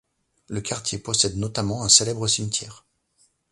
[0.47, 2.87] Le quartier possède notamment un célèbre cimetière.